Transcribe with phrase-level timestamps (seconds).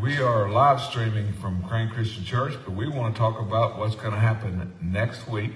[0.00, 3.94] we are live streaming from Crane Christian Church, but we want to talk about what's
[3.94, 5.52] going to happen next week.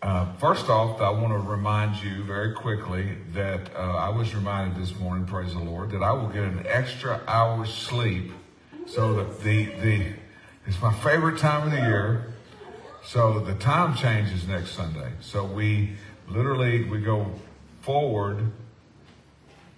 [0.00, 4.80] Uh, first off, I want to remind you very quickly that uh, I was reminded
[4.80, 8.32] this morning, praise the Lord, that I will get an extra hour's sleep.
[8.86, 10.06] So that the the
[10.66, 12.32] it's my favorite time of the year.
[13.04, 15.12] So the time changes next Sunday.
[15.20, 15.96] So we
[16.28, 17.30] literally we go
[17.82, 18.50] forward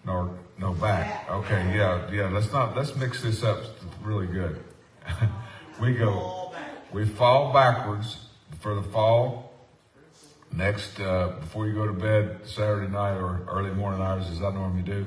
[0.05, 1.29] no, no back.
[1.29, 2.29] Okay, yeah, yeah.
[2.29, 3.59] Let's not let's mix this up
[4.01, 4.63] really good.
[5.81, 6.55] we go,
[6.93, 8.29] we fall backwards
[8.61, 9.53] for the fall.
[10.53, 14.53] Next, uh, before you go to bed Saturday night or early morning hours, as I
[14.53, 15.07] normally do,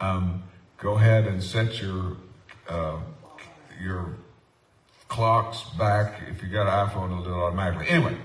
[0.00, 0.42] um,
[0.76, 2.18] go ahead and set your
[2.68, 2.98] uh,
[3.80, 4.14] your
[5.08, 6.20] clocks back.
[6.28, 7.88] If you got an iPhone, it'll do it automatically.
[7.88, 8.16] Anyway,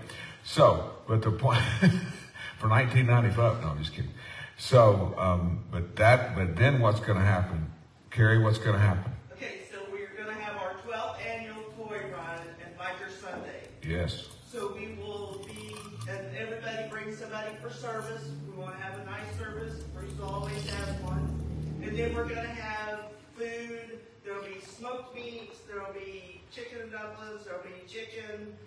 [0.43, 1.61] so but the point
[2.59, 3.61] for 1995.
[3.61, 4.11] No, I'm just kidding.
[4.57, 7.71] So, um, but that, but then what's going to happen?
[8.09, 9.11] Carrie, what's going to happen?
[9.33, 13.61] Okay, so we're going to have our 12th annual toy run and Biker Sunday.
[13.83, 14.29] Yes.
[14.51, 15.75] So we will be,
[16.09, 18.29] and everybody brings somebody for service.
[18.47, 19.83] We want to have a nice service.
[19.95, 21.43] We always have one.
[21.83, 23.01] And then we're going to have
[23.35, 23.99] food.
[24.25, 25.59] There'll be smoked meats.
[25.69, 27.45] There'll be chicken and dumplings.
[27.45, 28.57] There'll be chicken.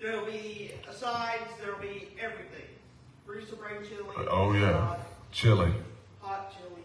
[0.00, 1.52] There'll be sides.
[1.62, 2.66] There'll be everything.
[3.24, 4.26] Bruce will bring chili.
[4.30, 4.96] Oh yeah.
[5.32, 5.72] Chili.
[6.20, 6.82] Hot chili,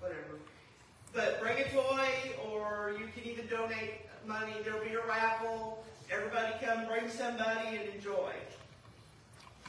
[0.00, 0.38] whatever.
[1.12, 2.08] But bring a toy,
[2.48, 4.52] or you can even donate money.
[4.64, 5.84] There'll be a raffle.
[6.10, 8.32] Everybody come, bring somebody, and enjoy.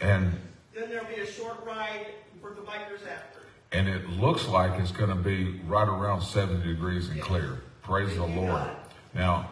[0.02, 0.34] And
[0.76, 2.08] then there'll be a short ride
[2.42, 3.42] for the bikers after.
[3.72, 7.62] And it looks like it's going to be right around 70 degrees and clear.
[7.82, 8.70] Praise the Lord.
[9.14, 9.50] Now,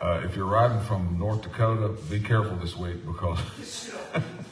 [0.00, 3.38] uh, if you're riding from North Dakota, be careful this week because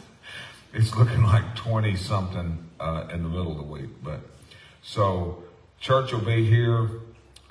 [0.74, 3.90] it's looking like 20 something uh, in the middle of the week.
[4.02, 4.20] But
[4.82, 5.44] so
[5.80, 6.90] church will be here.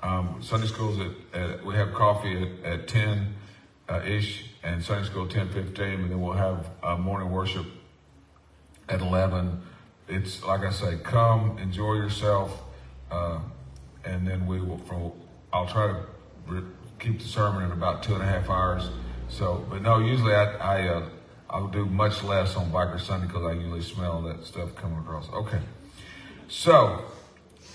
[0.02, 3.36] Um, Sunday school's at, at, we have coffee at, at 10
[3.90, 7.66] uh, ish and Sunday school 10 15 and then we'll have uh, morning worship
[8.90, 9.62] at 11.
[10.10, 12.62] It's like I say, come enjoy yourself.
[13.10, 13.40] Uh,
[14.04, 15.14] and then we will, from,
[15.54, 16.06] I'll try to
[16.48, 16.64] re-
[17.00, 18.90] keep the sermon in about two and a half hours.
[19.30, 21.10] So, but no, usually I, I uh,
[21.50, 25.30] I'll do much less on Biker Sunday because I usually smell that stuff coming across.
[25.30, 25.60] Okay.
[26.48, 27.06] So,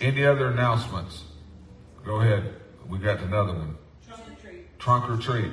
[0.00, 1.24] any other announcements?
[2.04, 2.54] Go ahead.
[2.88, 3.76] We got another one.
[4.06, 4.78] Trunk or treat.
[4.78, 5.52] Trunk or treat.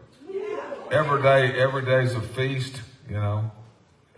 [0.91, 2.81] Every day, every day is a feast.
[3.07, 3.49] You know,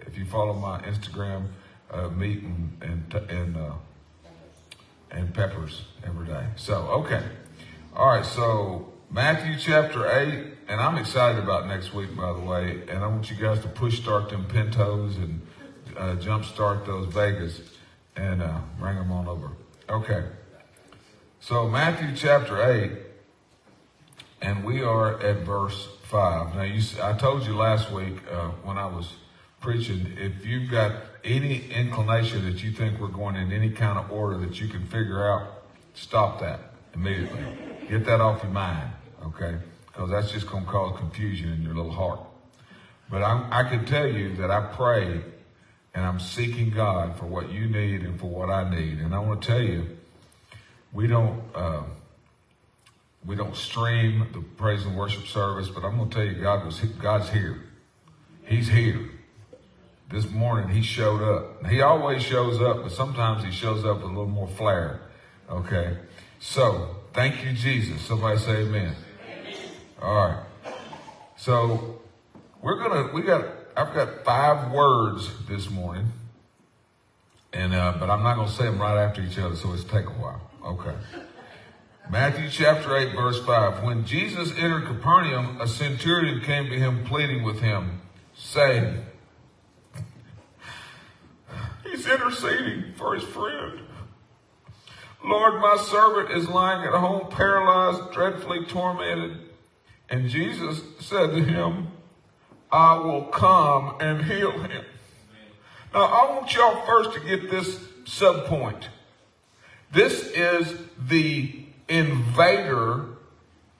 [0.07, 1.49] if you follow my Instagram,
[1.91, 3.73] uh, meat and and and, uh,
[5.11, 6.47] and peppers every day.
[6.55, 7.21] So okay,
[7.95, 8.25] all right.
[8.25, 12.81] So Matthew chapter eight, and I'm excited about next week, by the way.
[12.89, 15.45] And I want you guys to push start them Pintos and
[15.95, 17.61] uh, jump start those Vegas
[18.15, 19.51] and uh, bring them on over.
[19.87, 20.25] Okay.
[21.39, 22.93] So Matthew chapter eight,
[24.41, 26.55] and we are at verse five.
[26.55, 29.11] Now, you, I told you last week uh, when I was
[29.61, 30.91] preaching, if you've got
[31.23, 34.85] any inclination that you think we're going in any kind of order that you can
[34.85, 35.63] figure out,
[35.95, 36.59] stop that
[36.93, 37.43] immediately.
[37.89, 38.91] Get that off your mind,
[39.25, 39.57] okay?
[39.87, 42.19] Because that's just going to cause confusion in your little heart.
[43.09, 45.19] But I, I can tell you that I pray
[45.95, 48.99] and I'm seeking God for what you need and for what I need.
[48.99, 49.97] And I want to tell you,
[50.91, 51.41] we don't.
[51.55, 51.81] Uh,
[53.25, 56.65] we don't stream the praise and worship service, but I'm going to tell you, God
[56.65, 57.63] was God's here.
[58.45, 59.09] He's here.
[60.11, 61.65] This morning He showed up.
[61.65, 64.99] He always shows up, but sometimes He shows up with a little more flair.
[65.49, 65.97] Okay.
[66.39, 68.01] So thank you, Jesus.
[68.01, 68.95] Somebody say Amen.
[69.25, 69.55] amen.
[70.01, 70.43] All right.
[71.37, 72.01] So
[72.61, 73.11] we're gonna.
[73.13, 73.45] We got.
[73.75, 76.05] I've got five words this morning,
[77.51, 80.05] and uh, but I'm not gonna say them right after each other, so it's take
[80.05, 80.41] a while.
[80.63, 80.95] Okay.
[82.09, 83.83] Matthew chapter 8, verse 5.
[83.83, 88.01] When Jesus entered Capernaum, a centurion came to him pleading with him,
[88.35, 89.05] saying,
[91.83, 93.79] He's interceding for his friend.
[95.23, 99.37] Lord, my servant is lying at home, paralyzed, dreadfully tormented.
[100.09, 101.87] And Jesus said to him,
[102.71, 104.83] I will come and heal him.
[105.93, 108.89] Now, I want y'all first to get this sub point.
[109.91, 110.75] This is
[111.07, 113.05] the invader.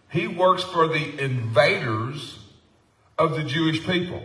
[0.09, 2.39] He works for the invaders
[3.17, 4.23] of the Jewish people.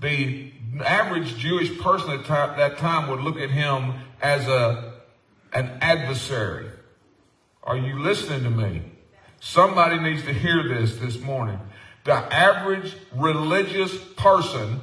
[0.00, 0.52] The
[0.84, 4.94] average Jewish person at that time would look at him as a,
[5.52, 6.70] an adversary.
[7.62, 8.82] Are you listening to me?
[9.40, 11.58] Somebody needs to hear this this morning.
[12.04, 14.80] The average religious person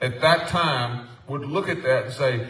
[0.00, 2.48] at that time would look at that and say,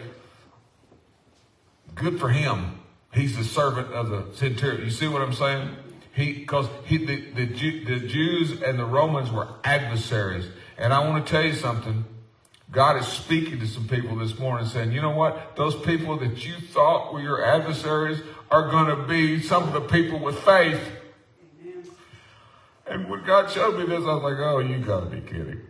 [1.95, 2.80] good for him.
[3.13, 4.85] He's the servant of the centurion.
[4.85, 5.69] You see what I'm saying?
[6.13, 10.45] He, because he, the, the, the Jews and the Romans were adversaries.
[10.77, 12.05] And I want to tell you something.
[12.71, 15.57] God is speaking to some people this morning saying, you know what?
[15.57, 19.81] Those people that you thought were your adversaries are going to be some of the
[19.81, 20.81] people with faith.
[22.87, 25.61] And when God showed me this, I was like, oh, you got to be kidding.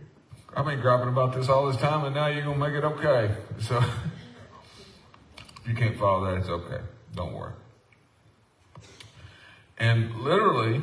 [0.55, 2.83] I've been griping about this all this time, and now you're going to make it
[2.83, 3.35] okay.
[3.59, 6.81] So, if you can't follow that, it's okay.
[7.15, 7.53] Don't worry.
[9.77, 10.81] And literally,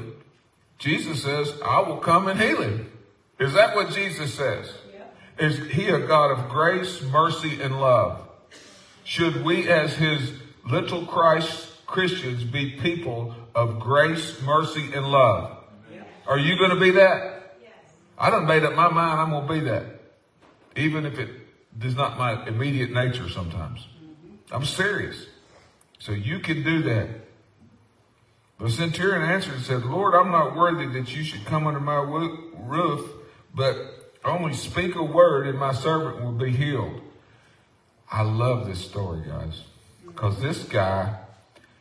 [0.78, 2.90] Jesus says, I will come and heal him.
[3.38, 4.72] Is that what Jesus says?
[4.92, 5.46] Yeah.
[5.46, 8.26] Is he a God of grace, mercy, and love?
[9.04, 10.32] Should we, as his
[10.69, 15.56] little Christ Christians, be people of grace, mercy, and love?
[15.92, 16.02] Yeah.
[16.26, 17.56] Are you going to be that?
[17.62, 17.72] Yes.
[18.19, 19.84] I done made up my mind I'm going to be that.
[20.76, 21.30] Even if it
[21.82, 23.80] is not my immediate nature sometimes.
[23.80, 24.54] Mm-hmm.
[24.54, 25.26] I'm serious.
[25.98, 27.08] So you can do that.
[28.60, 31.96] The centurion answered and said, Lord, I'm not worthy that you should come under my
[31.96, 33.08] roof,
[33.54, 33.76] but
[34.24, 37.00] only speak a word and my servant will be healed.
[38.10, 39.62] I love this story, guys,
[40.06, 41.18] because this guy,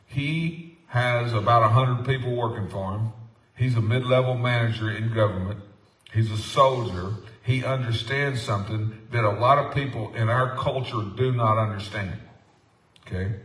[0.06, 3.12] he has about a hundred people working for him.
[3.56, 5.62] He's a mid-level manager in government.
[6.14, 7.14] He's a soldier.
[7.44, 12.20] He understands something that a lot of people in our culture do not understand.
[13.06, 13.36] Okay.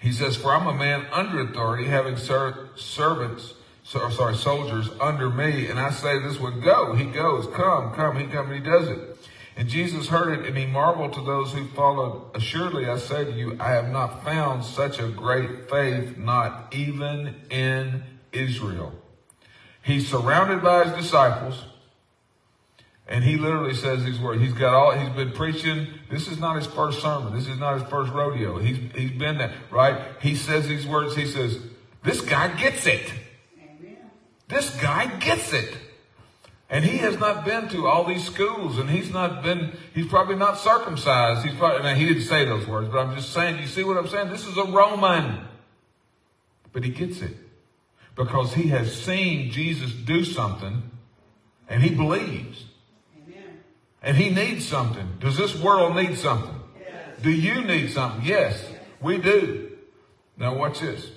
[0.00, 5.30] He says, For I'm a man under authority, having ser- servants, so, sorry, soldiers under
[5.30, 6.94] me, and I say this would go.
[6.94, 9.16] He goes, come, come, he comes, and he does it.
[9.56, 12.32] And Jesus heard it, and he marveled to those who followed.
[12.34, 17.36] Assuredly, I say to you, I have not found such a great faith, not even
[17.48, 18.02] in
[18.32, 18.92] Israel.
[19.82, 21.64] He's surrounded by his disciples.
[23.08, 24.42] And he literally says these words.
[24.42, 25.86] He's got all, he's been preaching.
[26.10, 27.34] This is not his first sermon.
[27.34, 28.58] This is not his first rodeo.
[28.58, 30.00] He's, he's been there, right?
[30.20, 31.14] He says these words.
[31.14, 31.58] He says,
[32.02, 33.12] this guy gets it.
[33.58, 33.96] Amen.
[34.48, 35.76] This guy gets it.
[36.68, 40.34] And he has not been to all these schools and he's not been, he's probably
[40.34, 41.46] not circumcised.
[41.46, 43.96] He's probably, now he didn't say those words, but I'm just saying, you see what
[43.96, 44.30] I'm saying?
[44.30, 45.46] This is a Roman.
[46.72, 47.36] But he gets it
[48.16, 50.90] because he has seen Jesus do something
[51.68, 52.65] and he believes.
[54.06, 55.16] And he needs something.
[55.18, 56.54] Does this world need something?
[56.78, 57.22] Yes.
[57.22, 58.24] Do you need something?
[58.24, 58.64] Yes,
[59.00, 59.72] we do.
[60.36, 61.10] Now watch this.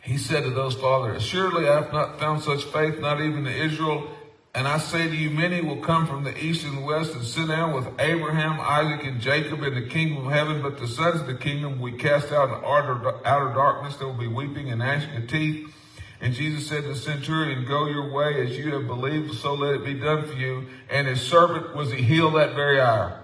[0.00, 3.52] He said to those fathers, Surely I have not found such faith, not even in
[3.52, 4.08] Israel.
[4.54, 7.22] And I say to you, many will come from the east and the west and
[7.22, 10.62] sit down with Abraham, Isaac, and Jacob in the kingdom of heaven.
[10.62, 13.96] But the sons of the kingdom we cast out in outer, outer darkness.
[13.96, 15.74] There will be weeping and gnashing of teeth.
[16.20, 19.74] And Jesus said to the centurion, Go your way as you have believed, so let
[19.74, 20.68] it be done for you.
[20.88, 23.22] And his servant was he healed that very hour?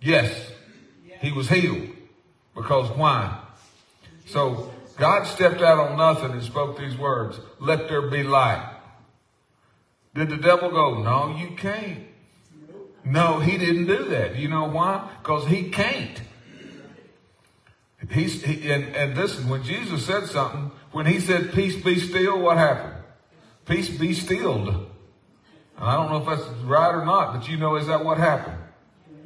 [0.00, 0.52] Yes,
[1.20, 1.88] he was healed.
[2.54, 3.40] Because why?
[4.26, 8.70] So God stepped out on nothing and spoke these words Let there be light.
[10.14, 12.04] Did the devil go, No, you can't?
[13.04, 14.36] No, he didn't do that.
[14.36, 15.10] You know why?
[15.22, 16.20] Because he can't.
[18.10, 22.40] He's, he, and, and listen, when Jesus said something, when he said, peace be still,
[22.40, 22.94] what happened?
[23.66, 24.68] Peace be stilled.
[24.68, 24.88] And
[25.78, 28.58] I don't know if that's right or not, but you know, is that what happened?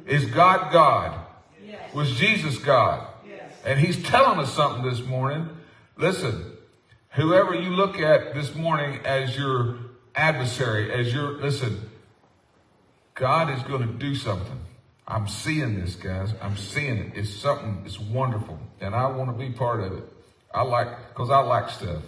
[0.05, 1.25] Is God God?
[1.65, 1.93] Yes.
[1.93, 3.07] Was Jesus God?
[3.27, 3.53] Yes.
[3.65, 5.49] And he's telling us something this morning.
[5.97, 6.57] Listen,
[7.11, 9.77] whoever you look at this morning as your
[10.15, 11.89] adversary, as your, listen,
[13.13, 14.59] God is going to do something.
[15.09, 16.33] I'm seeing this, guys.
[16.41, 17.11] I'm seeing it.
[17.15, 18.59] It's something, it's wonderful.
[18.79, 20.03] And I want to be part of it.
[20.53, 22.03] I like, because I like stuff.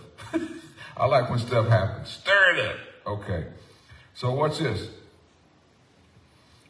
[0.97, 2.09] I like when stuff happens.
[2.09, 2.75] Stir it up.
[3.07, 3.47] Okay.
[4.13, 4.87] So what's this?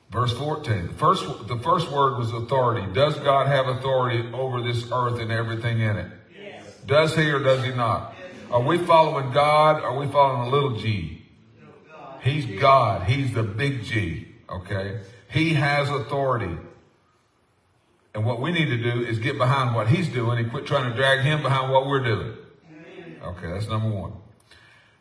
[0.10, 0.88] Verse 14.
[0.88, 2.92] The first, the first word was authority.
[2.94, 6.12] Does God have authority over this earth and everything in it?
[6.38, 6.76] Yes.
[6.86, 8.14] Does he or does he not?
[8.50, 9.82] Are we following God?
[9.82, 11.22] Or are we following a little g?
[12.22, 13.08] He's God.
[13.08, 14.28] He's the big G.
[14.50, 15.00] Okay.
[15.32, 16.58] He has authority.
[18.14, 20.90] And what we need to do is get behind what he's doing and quit trying
[20.90, 22.34] to drag him behind what we're doing.
[23.24, 24.14] Okay, that's number one.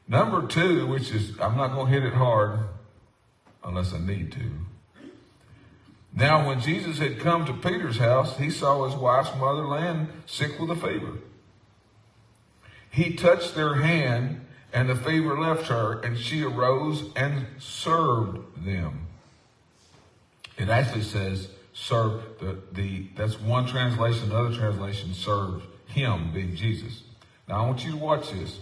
[0.07, 2.61] Number two, which is, I'm not going to hit it hard
[3.65, 4.51] unless I need to.
[6.13, 10.59] Now, when Jesus had come to Peter's house, he saw his wife's mother laying sick
[10.59, 11.19] with a fever.
[12.91, 19.07] He touched their hand, and the fever left her, and she arose and served them.
[20.61, 27.03] It actually says serve the, the that's one translation, another translation served him, being Jesus.
[27.49, 28.61] Now I want you to watch this.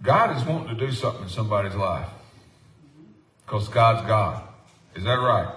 [0.00, 2.08] God is wanting to do something in somebody's life.
[3.44, 4.44] Because God's God.
[4.94, 5.54] Is that right?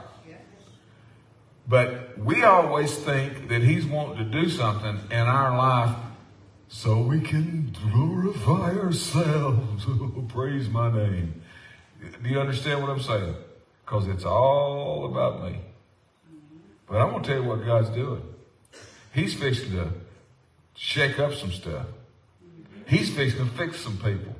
[1.68, 5.96] But we always think that He's wanting to do something in our life
[6.68, 9.86] so we can glorify ourselves.
[10.14, 11.41] Oh, praise my name.
[12.02, 13.36] Do you understand what I'm saying?
[13.86, 15.60] Because it's all about me.
[16.88, 18.24] But I'm going to tell you what God's doing.
[19.14, 19.90] He's fixing to
[20.76, 21.86] shake up some stuff.
[22.88, 24.36] He's fixing to fix some people.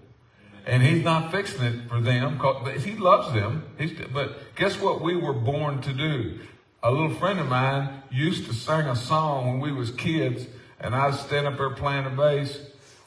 [0.66, 3.64] And he's not fixing it for them because he loves them.
[3.78, 6.40] He's, but guess what we were born to do?
[6.84, 10.46] A little friend of mine used to sing a song when we was kids
[10.80, 12.60] and I standing up there playing the bass.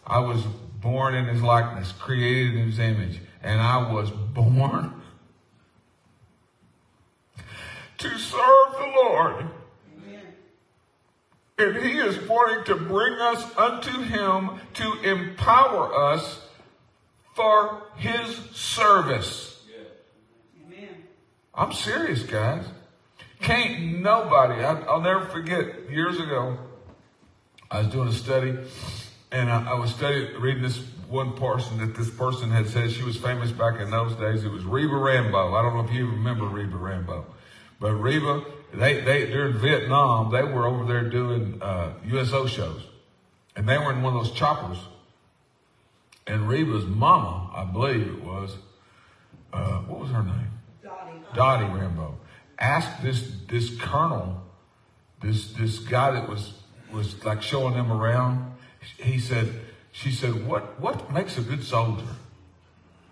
[0.06, 0.42] I was
[0.80, 3.20] born in his likeness, created in his image.
[3.44, 5.00] And I was born
[7.98, 9.46] to serve the Lord.
[11.56, 16.48] And he is wanting to bring us unto him to empower us
[17.34, 19.62] for his service.
[20.66, 20.88] Amen.
[21.54, 22.64] I'm serious, guys.
[23.40, 26.58] Can't nobody, I, will never forget years ago,
[27.70, 28.56] I was doing a study
[29.30, 33.02] and I, I was studying, reading this one person that this person had said she
[33.02, 34.44] was famous back in those days.
[34.44, 35.54] It was Reba Rambo.
[35.54, 37.26] I don't know if you remember Reba Rambo,
[37.80, 42.82] but Reba, they, they, during Vietnam, they were over there doing, uh, USO shows
[43.56, 44.78] and they were in one of those choppers
[46.26, 48.56] and Reba's mama, I believe it was,
[49.52, 50.50] uh, what was her name?
[50.82, 51.12] Dottie.
[51.34, 52.18] Dottie Rambo
[52.58, 54.42] asked this this colonel,
[55.20, 56.54] this this guy that was
[56.92, 58.52] was like showing them around.
[58.98, 59.48] He said,
[59.94, 62.16] she said, what what makes a good soldier?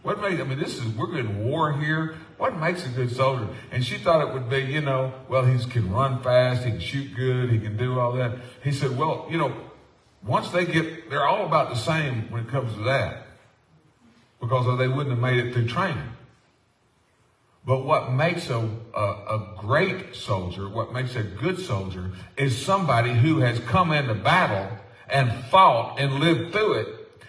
[0.02, 0.40] What made?
[0.40, 2.16] I mean, this is we're in war here.
[2.38, 3.46] What makes a good soldier?
[3.70, 6.80] And she thought it would be, you know, well, he can run fast, he can
[6.80, 8.32] shoot good, he can do all that.
[8.64, 9.54] He said, well, you know,
[10.24, 13.28] once they get, they're all about the same when it comes to that,
[14.40, 16.16] because they wouldn't have made it through training.
[17.64, 23.12] But what makes a, a, a, great soldier, what makes a good soldier, is somebody
[23.12, 24.78] who has come into battle
[25.12, 26.88] and fought and lived through it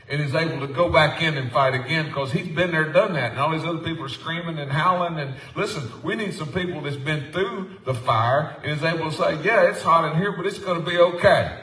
[0.09, 3.13] and is able to go back in and fight again because he's been there, done
[3.13, 3.31] that.
[3.31, 5.19] And all these other people are screaming and howling.
[5.19, 9.15] And listen, we need some people that's been through the fire and is able to
[9.15, 11.59] say, yeah, it's hot in here, but it's going to be okay.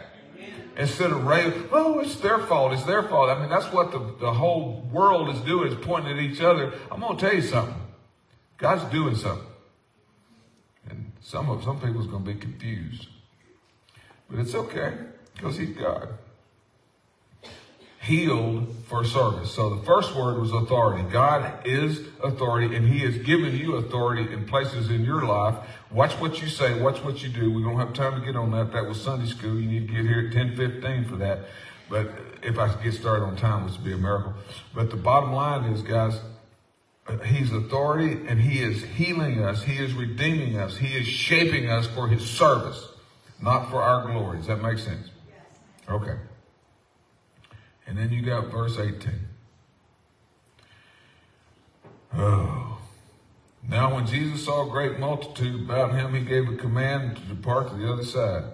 [0.76, 3.28] Instead of railing, oh, it's their fault, it's their fault.
[3.28, 6.72] I mean, that's what the, the whole world is doing, is pointing at each other.
[6.90, 7.74] I'm going to tell you something.
[8.56, 9.46] God's doing something.
[10.88, 13.08] And some of some people's going to be confused.
[14.30, 14.94] But it's okay
[15.34, 16.08] because he's God.
[18.00, 19.52] Healed for service.
[19.52, 21.08] So the first word was authority.
[21.10, 25.56] God is authority and he has given you authority in places in your life.
[25.90, 26.80] Watch what you say.
[26.80, 27.52] Watch what you do.
[27.52, 28.72] We don't have time to get on that.
[28.72, 29.58] That was Sunday school.
[29.60, 31.40] You need to get here at 1015 for that.
[31.90, 32.10] But
[32.42, 34.32] if I could get started on time, which would be a miracle.
[34.74, 36.18] But the bottom line is, guys,
[37.26, 39.64] He's authority and He is healing us.
[39.64, 40.76] He is redeeming us.
[40.76, 42.86] He is shaping us for His service,
[43.42, 44.38] not for our glory.
[44.38, 45.08] Does that make sense?
[45.90, 46.16] Okay.
[47.86, 49.10] And then you got verse 18.
[52.14, 52.78] Oh.
[53.68, 57.68] Now when Jesus saw a great multitude about him, he gave a command to depart
[57.68, 58.44] to the other side.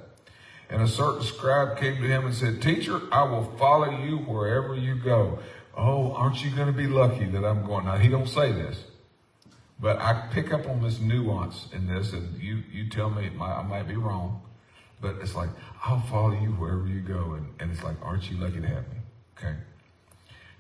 [0.69, 4.75] And a certain scribe came to him and said, Teacher, I will follow you wherever
[4.75, 5.39] you go.
[5.77, 7.85] Oh, aren't you going to be lucky that I'm going?
[7.85, 8.83] Now, he don't say this,
[9.79, 13.63] but I pick up on this nuance in this, and you, you tell me I
[13.63, 14.43] might be wrong,
[15.01, 15.51] but it's like,
[15.85, 17.35] I'll follow you wherever you go.
[17.35, 18.97] And, and it's like, aren't you lucky to have me?
[19.37, 19.55] Okay.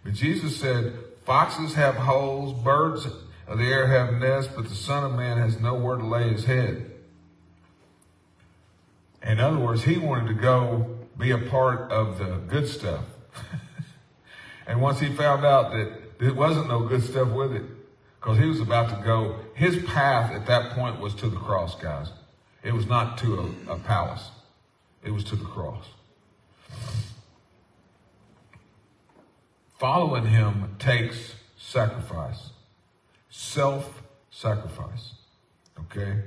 [0.05, 0.93] But Jesus said,
[1.25, 3.07] foxes have holes, birds
[3.47, 6.45] of the air have nests, but the son of man has nowhere to lay his
[6.45, 6.93] head.
[9.23, 13.05] In other words, he wanted to go be a part of the good stuff.
[14.66, 17.62] And once he found out that there wasn't no good stuff with it,
[18.19, 21.76] because he was about to go, his path at that point was to the cross,
[21.76, 22.09] guys.
[22.66, 24.28] It was not to a, a palace.
[25.04, 25.85] It was to the cross.
[29.78, 32.50] Following him takes sacrifice,
[33.30, 35.12] self-sacrifice.
[35.78, 36.25] Okay?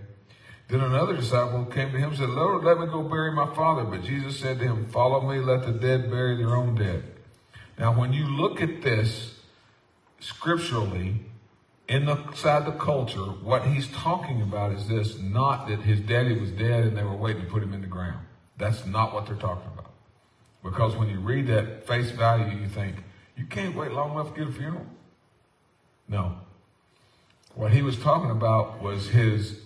[0.69, 3.83] Then another disciple came to him and said, Lord, let me go bury my father.
[3.83, 7.03] But Jesus said to him, Follow me, let the dead bury their own dead.
[7.77, 9.39] Now, when you look at this
[10.21, 11.15] scripturally,
[11.89, 16.85] inside the culture, what he's talking about is this not that his daddy was dead
[16.85, 18.25] and they were waiting to put him in the ground.
[18.57, 19.91] That's not what they're talking about.
[20.63, 22.97] Because when you read that face value, you think,
[23.35, 24.85] you can't wait long enough to get a funeral.
[26.07, 26.35] No.
[27.55, 29.59] What he was talking about was his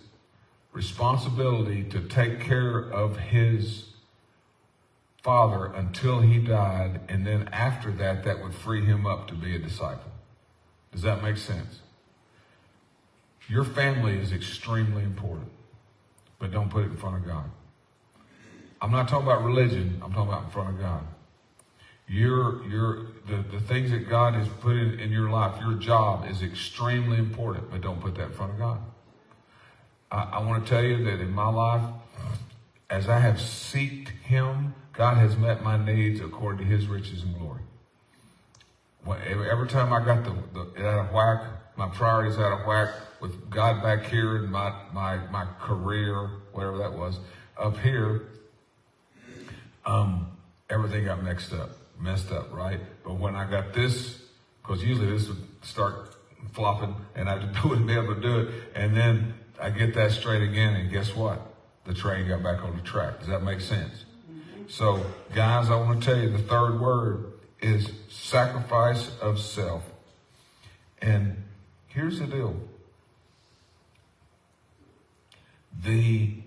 [0.72, 3.86] responsibility to take care of his
[5.24, 9.56] father until he died, and then after that, that would free him up to be
[9.56, 10.12] a disciple.
[10.92, 11.80] Does that make sense?
[13.50, 15.50] Your family is extremely important,
[16.40, 17.50] but don't put it in front of God.
[18.82, 21.04] I'm not talking about religion, I'm talking about in front of God.
[22.08, 26.30] Your, your, the, the things that God has put in, in your life, your job
[26.30, 28.80] is extremely important, but don't put that in front of God.
[30.12, 31.90] I, I want to tell you that in my life,
[32.90, 37.38] as I have seeked Him, God has met my needs according to His riches and
[37.40, 37.62] glory.
[39.04, 41.44] When, every, time I got the, the out of whack,
[41.76, 42.90] my priorities out of whack
[43.24, 47.20] with God back here and my my my career, whatever that was,
[47.58, 48.24] up here,
[49.86, 50.28] um,
[50.70, 52.82] everything got mixed up, messed up, right?
[53.06, 54.22] But when I got this,
[54.62, 56.18] because usually this would start
[56.52, 60.44] flopping, and I wouldn't be able to do it, and then I get that straight
[60.44, 61.40] again, and guess what?
[61.86, 63.20] The train got back on the track.
[63.20, 64.04] Does that make sense?
[64.68, 69.84] So, guys, I want to tell you the third word is sacrifice of self.
[71.02, 71.44] And
[71.88, 72.56] here's the deal.
[75.82, 76.44] The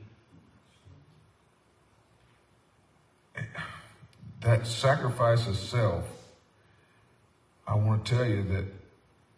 [4.42, 6.04] that sacrifice of self,
[7.66, 8.64] I want to tell you that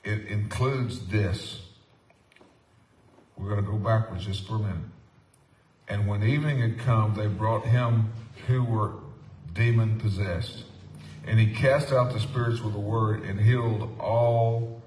[0.05, 1.63] it includes this.
[3.37, 4.77] We're going to go backwards just for a minute.
[5.89, 8.13] And when evening had come, they brought him
[8.47, 8.93] who were
[9.55, 10.65] demon possessed.
[11.27, 14.83] And he cast out the spirits with a word and healed all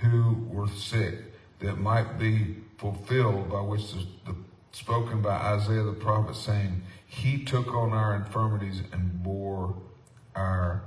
[0.00, 1.18] who were sick,
[1.60, 4.34] that might be fulfilled by which the, the
[4.72, 9.74] spoken by Isaiah the prophet, saying, He took on our infirmities and bore
[10.34, 10.84] our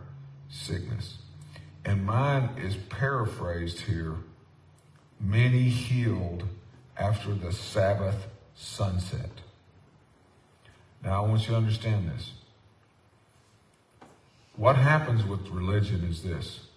[0.49, 1.17] sickness.
[1.85, 4.15] And mine is paraphrased here
[5.19, 6.43] many healed
[6.97, 9.29] after the Sabbath sunset.
[11.03, 12.31] Now, I want you to understand this.
[14.55, 16.67] What happens with religion is this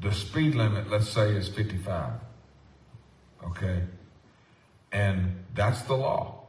[0.00, 2.12] the speed limit, let's say, is 55.
[3.46, 3.82] Okay?
[4.92, 6.46] And that's the law.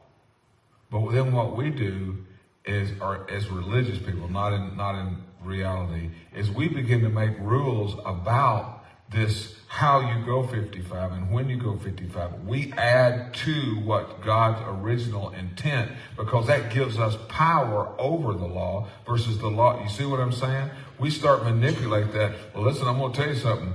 [0.92, 2.26] But then what we do
[2.66, 7.38] is, or as religious people, not in, not in reality, is we begin to make
[7.40, 12.46] rules about this how you go 55 and when you go 55.
[12.46, 18.88] We add to what God's original intent because that gives us power over the law
[19.06, 19.82] versus the law.
[19.82, 20.70] You see what I'm saying?
[21.00, 22.34] We start manipulate that.
[22.54, 23.74] Well, listen, I'm going to tell you something.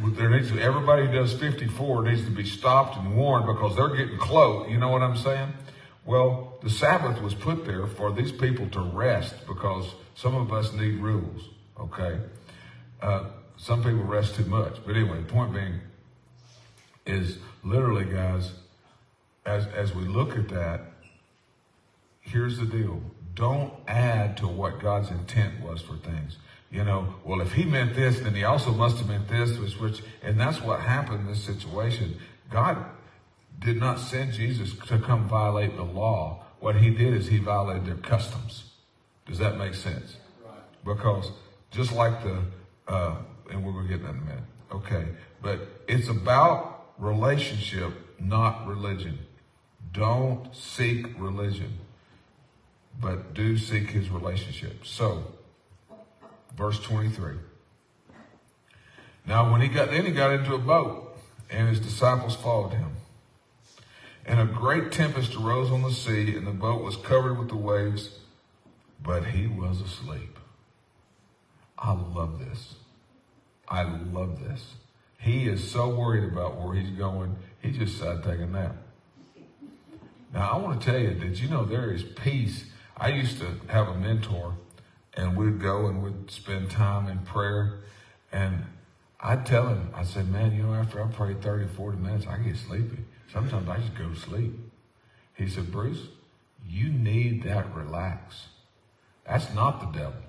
[0.00, 3.96] There needs to, everybody who does 54 needs to be stopped and warned because they're
[3.96, 4.70] getting close.
[4.70, 5.52] You know what I'm saying?
[6.04, 10.72] Well, the Sabbath was put there for these people to rest because some of us
[10.72, 11.48] need rules.
[11.78, 12.18] Okay.
[13.00, 13.24] Uh,
[13.56, 14.76] some people rest too much.
[14.86, 15.80] But anyway, the point being
[17.04, 18.52] is literally, guys,
[19.44, 20.92] as, as we look at that,
[22.20, 23.02] here's the deal.
[23.34, 26.36] Don't add to what God's intent was for things.
[26.70, 29.78] You know, well, if he meant this, then he also must have meant this, which,
[29.80, 32.18] which, and that's what happened in this situation.
[32.50, 32.84] God
[33.58, 36.44] did not send Jesus to come violate the law.
[36.60, 38.64] What he did is he violated their customs.
[39.26, 40.16] Does that make sense?
[40.44, 40.54] Right.
[40.84, 41.30] Because
[41.70, 42.42] just like the,
[42.86, 43.16] uh,
[43.50, 44.44] and we're going to get that in a minute.
[44.72, 45.06] Okay.
[45.40, 49.18] But it's about relationship, not religion.
[49.92, 51.78] Don't seek religion,
[53.00, 54.84] but do seek his relationship.
[54.84, 55.24] So,
[56.56, 57.34] verse 23.
[59.26, 61.16] Now, when he got, then he got into a boat,
[61.50, 62.92] and his disciples followed him.
[64.24, 67.56] And a great tempest arose on the sea, and the boat was covered with the
[67.56, 68.18] waves,
[69.02, 70.38] but he was asleep.
[71.78, 72.74] I love this.
[73.68, 74.74] I love this.
[75.20, 78.76] He is so worried about where he's going, he just decided to take a nap.
[80.32, 82.66] Now, I want to tell you, did you know there is peace?
[82.96, 84.54] I used to have a mentor,
[85.18, 87.80] and we'd go and we'd spend time in prayer.
[88.30, 88.64] And
[89.20, 92.38] I'd tell him, I said, man, you know, after I pray 30, 40 minutes, I
[92.38, 93.04] get sleepy.
[93.32, 94.54] Sometimes I just go to sleep.
[95.34, 96.06] He said, Bruce,
[96.68, 98.46] you need that relax.
[99.26, 100.22] That's not the devil.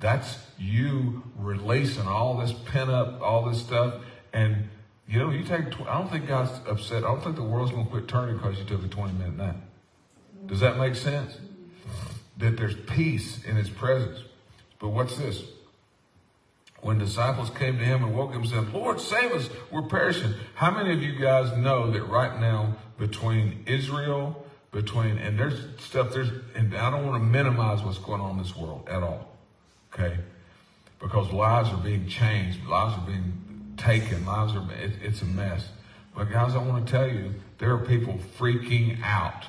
[0.00, 3.94] That's you releasing all this pent up, all this stuff,
[4.32, 4.68] and
[5.08, 5.70] You know, you take.
[5.70, 7.04] Tw- I don't think God's upset.
[7.04, 9.36] I don't think the world's going to quit turning because you took a twenty minute
[9.36, 9.56] nap.
[10.46, 11.38] Does that make sense?
[12.38, 14.18] That there's peace in His presence.
[14.78, 15.42] But what's this?
[16.80, 19.48] When disciples came to Him and woke Him and said, "Lord, save us!
[19.70, 24.46] We're perishing." How many of you guys know that right now between Israel,
[24.76, 28.38] between and there's stuff there's, and I don't want to minimize what's going on in
[28.38, 29.26] this world at all.
[29.92, 30.18] Okay,
[31.00, 35.66] because lives are being changed, lives are being taken, lives are, it, it's a mess.
[36.14, 39.46] But guys, I want to tell you, there are people freaking out.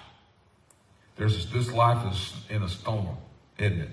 [1.17, 3.17] There's this life is in a storm,
[3.57, 3.89] isn't it?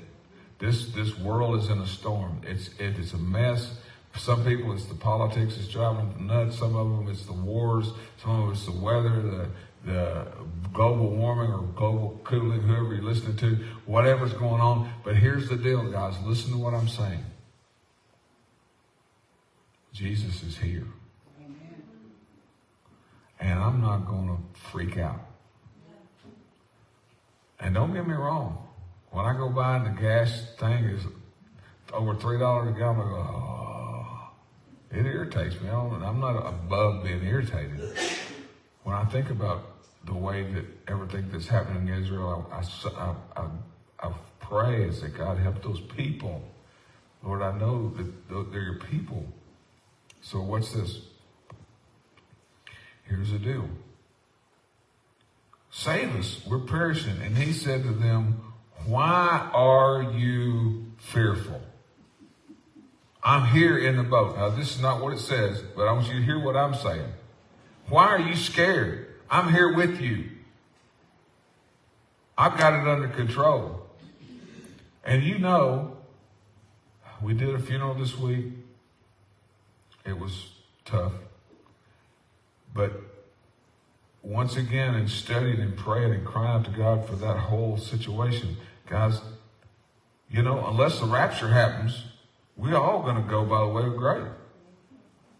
[0.58, 2.42] This this world is in a storm.
[2.44, 3.74] It's it is a mess.
[4.12, 6.58] For some people, it's the politics that's driving them nuts.
[6.58, 7.90] Some of them, it's the wars.
[8.22, 9.48] Some of them, it's the weather, the
[9.84, 10.26] the
[10.72, 14.90] global warming or global cooling, whoever you're listening to, whatever's going on.
[15.04, 16.14] But here's the deal, guys.
[16.24, 17.24] Listen to what I'm saying.
[19.92, 20.86] Jesus is here.
[23.38, 25.20] And I'm not going to freak out.
[27.60, 28.58] And don't get me wrong.
[29.10, 31.02] When I go by and the gas thing is
[31.92, 34.30] over $3 a gallon, I go, oh,
[34.90, 35.68] it irritates me.
[35.70, 37.96] I'm not above being irritated.
[38.82, 43.48] When I think about the way that everything that's happening in Israel, I, I, I,
[44.00, 46.42] I pray is that God, help those people.
[47.22, 49.24] Lord, I know that they're your people.
[50.20, 51.00] So what's this?
[53.04, 53.68] Here's the deal.
[55.76, 57.20] Save us, we're perishing.
[57.20, 58.40] And he said to them,
[58.86, 61.60] Why are you fearful?
[63.24, 64.36] I'm here in the boat.
[64.36, 66.74] Now, this is not what it says, but I want you to hear what I'm
[66.74, 67.12] saying.
[67.88, 69.16] Why are you scared?
[69.28, 70.30] I'm here with you.
[72.38, 73.84] I've got it under control.
[75.02, 75.96] And you know,
[77.20, 78.46] we did a funeral this week.
[80.06, 80.50] It was
[80.84, 81.14] tough.
[82.72, 83.13] But
[84.24, 88.56] once again, and studied and prayed and cried out to God for that whole situation,
[88.88, 89.20] guys,
[90.30, 92.04] you know, unless the rapture happens,
[92.56, 94.26] we're all going to go by the way of grave.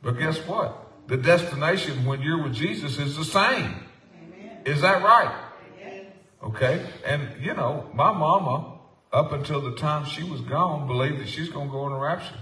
[0.02, 1.08] But guess what?
[1.08, 3.74] The destination when you're with Jesus is the same.
[4.22, 4.58] Amen.
[4.66, 5.34] Is that right?
[5.80, 6.06] Yes.
[6.42, 6.84] Okay.
[7.06, 8.78] And, you know, my mama,
[9.12, 11.98] up until the time she was gone, believed that she's going to go in the
[11.98, 12.36] rapture.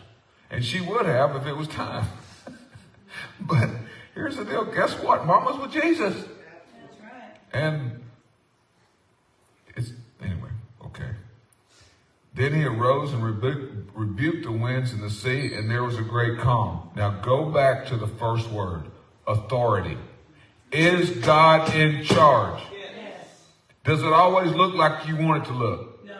[0.50, 2.06] And she would have if it was time.
[3.40, 3.70] but
[4.14, 4.64] here's the deal.
[4.64, 5.24] Guess what?
[5.24, 6.14] Mama's with Jesus.
[7.52, 8.02] And
[9.76, 10.50] it's, anyway,
[10.86, 11.10] okay.
[12.34, 16.02] Then he arose and rebuked, rebuked the winds and the sea, and there was a
[16.02, 16.90] great calm.
[16.96, 18.84] Now go back to the first word
[19.26, 19.98] authority.
[20.70, 22.62] Is God in charge?
[22.72, 23.44] Yes.
[23.84, 26.06] Does it always look like you want it to look?
[26.06, 26.14] No.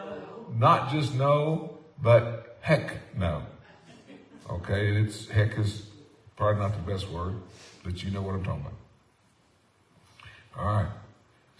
[0.55, 3.41] Not just no, but heck no.
[4.49, 5.87] Okay, it's heck is
[6.35, 7.33] probably not the best word,
[7.83, 8.73] but you know what I'm talking about.
[10.55, 10.91] All right.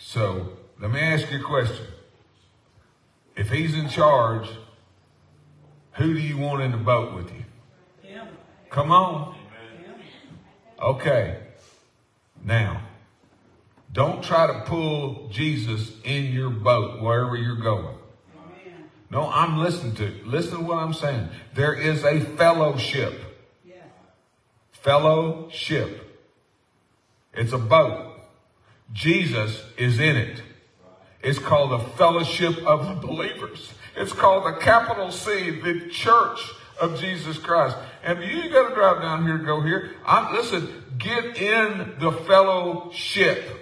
[0.06, 1.86] So let me ask you a question.
[3.36, 4.48] If he's in charge,
[5.94, 7.46] who do you want in the boat with you?
[8.02, 8.28] Him.
[8.70, 9.34] Come on.
[9.34, 9.96] Him.
[10.80, 11.40] Okay.
[12.44, 12.82] Now,
[13.94, 17.96] don't try to pull Jesus in your boat wherever you're going.
[18.36, 18.90] Amen.
[19.10, 20.20] No, I'm listening to.
[20.26, 21.30] Listen to what I'm saying.
[21.56, 23.20] There is a fellowship.
[23.66, 23.78] Yes.
[24.74, 26.22] Fellowship.
[27.34, 28.13] It's a boat.
[28.94, 30.42] Jesus is in it.
[31.22, 33.74] It's called the fellowship of the believers.
[33.96, 36.40] It's called the capital C, the church
[36.80, 37.78] of Jesus Christ.
[38.04, 39.92] And you got to drive down here, go here.
[40.06, 43.60] I'm, listen, get in the fellowship.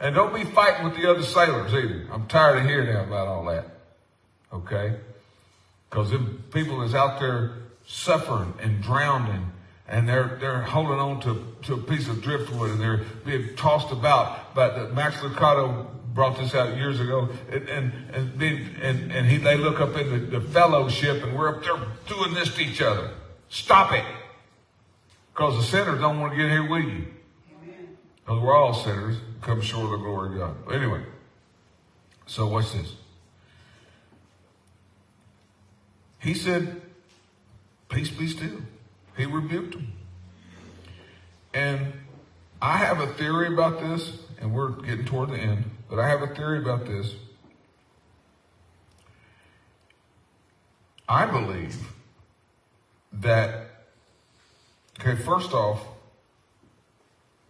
[0.00, 2.06] And don't be fighting with the other sailors either.
[2.12, 3.66] I'm tired of hearing about all that.
[4.52, 4.96] Okay?
[5.90, 6.12] Because
[6.52, 7.54] people is out there
[7.86, 9.50] suffering and drowning
[9.88, 13.90] and they're they're holding on to, to a piece of driftwood and they're being tossed
[13.90, 14.54] about.
[14.54, 19.38] But Max Lucado brought this out years ago, and and and, being, and, and he
[19.38, 22.82] they look up in the, the fellowship, and we're up there doing this to each
[22.82, 23.10] other.
[23.48, 24.04] Stop it,
[25.32, 27.06] because the sinners don't want to get here with you.
[28.24, 30.56] Because we're all sinners, come short of the glory of God.
[30.66, 31.02] But anyway,
[32.26, 32.92] so what's this?
[36.18, 36.82] He said,
[37.88, 38.60] "Peace be still."
[39.18, 39.92] He rebuked them.
[41.52, 41.92] And
[42.62, 46.22] I have a theory about this, and we're getting toward the end, but I have
[46.22, 47.14] a theory about this.
[51.08, 51.76] I believe
[53.14, 53.66] that,
[55.00, 55.80] okay, first off,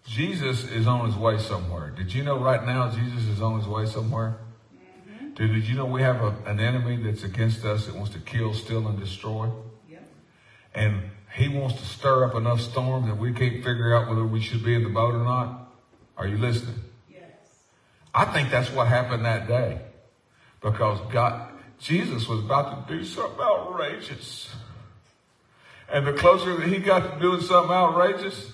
[0.07, 1.90] Jesus is on his way somewhere.
[1.90, 4.38] Did you know right now Jesus is on his way somewhere?
[4.74, 5.35] Mm-hmm.
[5.35, 8.20] Did, did you know we have a, an enemy that's against us that wants to
[8.20, 9.50] kill, steal, and destroy?
[9.90, 10.09] Yep.
[10.74, 14.41] And he wants to stir up enough storm that we can't figure out whether we
[14.41, 15.73] should be in the boat or not?
[16.17, 16.81] Are you listening?
[17.11, 17.23] Yes.
[18.14, 19.81] I think that's what happened that day.
[20.61, 24.51] Because God, Jesus was about to do something outrageous.
[25.91, 28.53] And the closer that he got to doing something outrageous,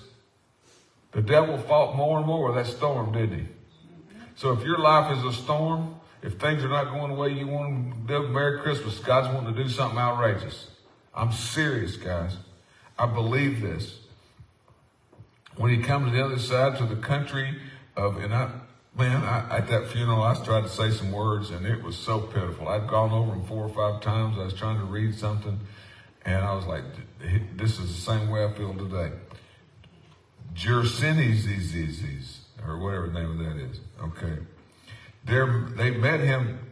[1.11, 3.43] the devil fought more and more with that storm, didn't he?
[3.43, 4.19] Mm-hmm.
[4.35, 7.47] So if your life is a storm, if things are not going the way you
[7.47, 8.97] want them to do, Merry Christmas.
[8.99, 10.67] God's wanting to do something outrageous.
[11.13, 12.35] I'm serious, guys.
[12.97, 13.97] I believe this.
[15.57, 17.57] When he comes to the other side to the country
[17.95, 18.51] of, and I,
[18.97, 22.19] man, I, at that funeral, I tried to say some words and it was so
[22.19, 22.67] pitiful.
[22.67, 24.37] I'd gone over him four or five times.
[24.37, 25.59] I was trying to read something
[26.25, 26.83] and I was like,
[27.55, 29.11] this is the same way I feel today.
[30.53, 33.79] Jersinis, or whatever the name of that is.
[34.01, 34.41] Okay.
[35.25, 36.71] They're, they met him,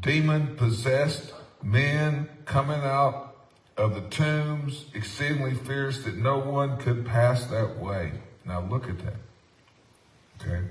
[0.00, 3.31] demon possessed men coming out
[3.76, 8.12] of the tombs, exceedingly fierce that no one could pass that way.
[8.44, 9.16] Now look at that.
[10.40, 10.62] Okay.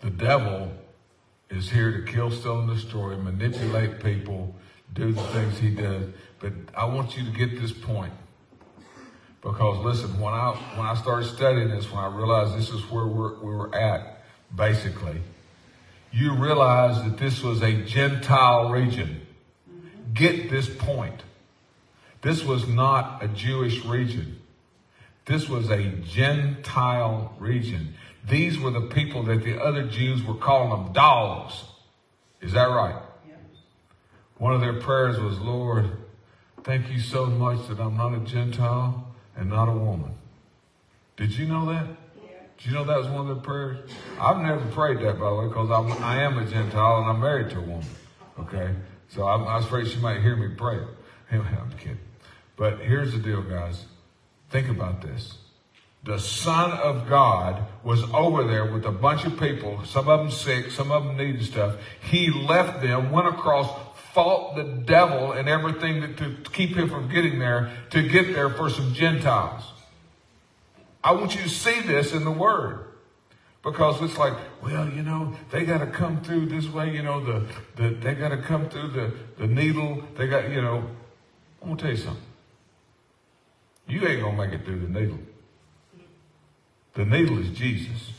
[0.00, 0.72] The devil
[1.50, 4.54] is here to kill, steal, and destroy, manipulate people,
[4.92, 6.06] do the things he does.
[6.40, 8.12] But I want you to get this point.
[9.42, 13.06] Because listen, when I when I started studying this, when I realized this is where
[13.06, 15.20] we're, we were at, basically,
[16.12, 19.25] you realize that this was a Gentile region.
[20.16, 21.22] Get this point.
[22.22, 24.40] This was not a Jewish region.
[25.26, 27.94] This was a Gentile region.
[28.28, 31.62] These were the people that the other Jews were calling them dogs.
[32.40, 33.00] Is that right?
[34.38, 35.90] One of their prayers was, Lord,
[36.64, 40.14] thank you so much that I'm not a Gentile and not a woman.
[41.16, 41.86] Did you know that?
[42.58, 43.90] Did you know that was one of their prayers?
[44.18, 47.50] I've never prayed that, by the way, because I am a Gentile and I'm married
[47.50, 47.86] to a woman.
[48.40, 48.74] Okay?
[49.08, 50.80] So I'm, I was afraid she might hear me pray.
[51.30, 51.98] I'm kidding.
[52.56, 53.84] But here's the deal, guys.
[54.50, 55.38] Think about this.
[56.04, 60.30] The Son of God was over there with a bunch of people, some of them
[60.30, 61.76] sick, some of them needed stuff.
[62.00, 63.68] He left them, went across,
[64.12, 68.70] fought the devil and everything to keep him from getting there, to get there for
[68.70, 69.64] some Gentiles.
[71.02, 72.85] I want you to see this in the Word.
[73.66, 77.18] Because it's like, well, you know, they got to come through this way, you know,
[77.18, 80.04] the, the they got to come through the, the needle.
[80.16, 80.88] They got, you know,
[81.60, 82.22] I'm going to tell you something.
[83.88, 85.18] You ain't going to make it through the needle.
[86.94, 88.12] The needle is Jesus.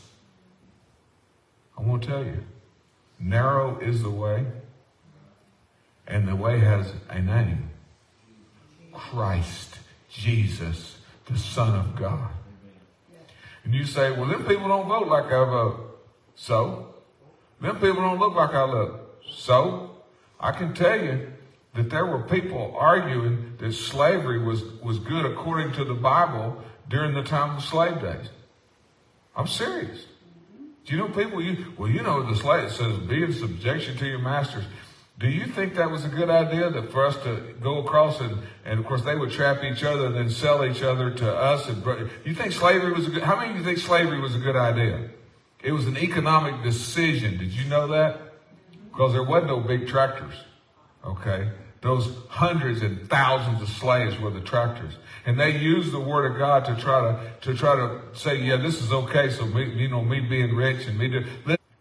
[1.77, 2.43] I want to tell you,
[3.17, 4.45] narrow is the way,
[6.05, 7.69] and the way has a name.
[8.91, 9.79] Christ,
[10.09, 12.31] Jesus, the Son of God.
[13.67, 15.99] And you say, well, them people don't vote like I vote.
[16.35, 16.95] So?
[17.59, 19.21] Them people don't look like I look.
[19.29, 19.91] So?
[20.39, 21.33] I can tell you
[21.75, 27.13] that there were people arguing that slavery was, was good according to the Bible during
[27.13, 28.29] the time of slave days.
[29.35, 30.05] I'm serious.
[30.85, 34.05] Do you know people, you, well, you know, the slave says, be in subjection to
[34.07, 34.63] your masters.
[35.19, 38.37] Do you think that was a good idea that for us to go across and,
[38.65, 41.67] and of course they would trap each other and then sell each other to us?
[41.67, 41.83] And
[42.23, 44.55] you think slavery was a good, how many of you think slavery was a good
[44.55, 45.09] idea?
[45.63, 47.39] It was an economic decision.
[47.39, 48.35] Did you know that?
[48.91, 50.35] Because there wasn't no big tractors.
[51.03, 51.49] Okay.
[51.81, 54.93] Those hundreds and thousands of slaves were the tractors.
[55.25, 58.57] And they used the word of God to try to, to try to say, yeah,
[58.57, 59.31] this is okay.
[59.31, 61.25] So me, you know, me being rich and me do,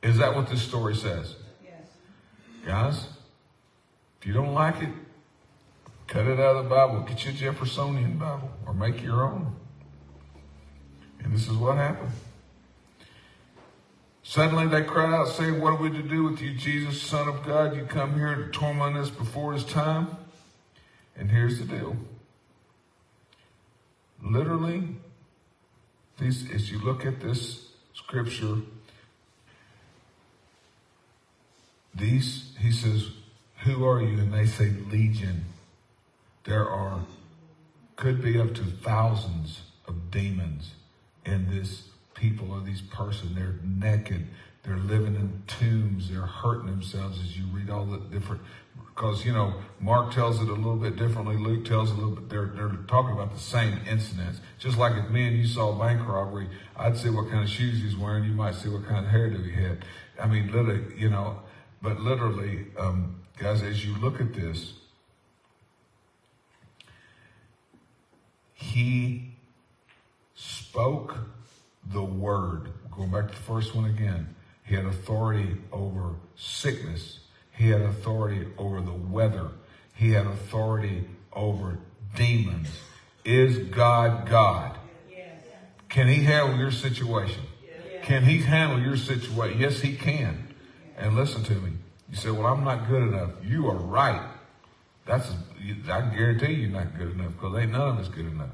[0.03, 1.37] is that what this story says?
[1.63, 1.83] Yes.
[2.65, 3.16] Guys?
[4.27, 4.89] You don't like it,
[6.09, 6.99] cut it out of the Bible.
[7.03, 9.55] Get your Jeffersonian Bible or make your own.
[11.23, 12.11] And this is what happened.
[14.25, 17.47] Suddenly they cried out, saying, What are we to do with you, Jesus, Son of
[17.47, 17.77] God?
[17.77, 20.09] You come here to torment us before his time?
[21.17, 21.97] And here's the deal.
[24.21, 24.89] Literally,
[26.19, 28.57] these, as you look at this scripture,
[31.95, 33.11] these, he says,
[33.65, 34.19] who are you?
[34.19, 35.45] And they say, Legion.
[36.45, 37.01] There are,
[37.97, 40.71] could be up to thousands of demons
[41.25, 43.35] in this people or these person.
[43.35, 44.29] They're naked.
[44.63, 46.09] They're living in tombs.
[46.09, 48.43] They're hurting themselves as you read all the different,
[48.95, 51.37] because, you know, Mark tells it a little bit differently.
[51.37, 52.29] Luke tells a little bit.
[52.29, 54.41] They're, they're talking about the same incidents.
[54.61, 57.51] Just like if me and you saw a bank robbery, I'd see what kind of
[57.51, 58.23] shoes he's wearing.
[58.23, 59.85] You might see what kind of hairdo he had.
[60.23, 61.41] I mean, literally, you know,
[61.83, 64.73] but literally, um, Guys, as you look at this,
[68.55, 69.31] he
[70.35, 71.17] spoke
[71.93, 72.69] the word.
[72.91, 74.35] Going back to the first one again.
[74.65, 77.21] He had authority over sickness.
[77.53, 79.51] He had authority over the weather.
[79.95, 81.79] He had authority over
[82.15, 82.69] demons.
[83.25, 84.77] Is God God?
[85.89, 87.43] Can he handle your situation?
[88.03, 89.61] Can he handle your situation?
[89.61, 90.55] Yes, he can.
[90.97, 91.73] And listen to me.
[92.11, 93.31] You say, well, I'm not good enough.
[93.45, 94.29] You are right.
[95.07, 95.31] That's,
[95.89, 98.51] I guarantee you're not good enough because ain't none of us good enough.